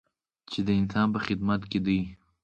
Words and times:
چې 0.51 0.59
د 0.67 0.69
انسان 0.79 1.07
په 1.13 1.19
خدمت 1.25 1.61
کې 1.71 1.79
دی. 1.85 1.99